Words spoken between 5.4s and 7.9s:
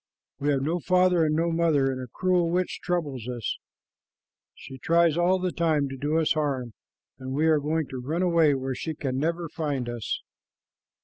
time to do us harm, and we are going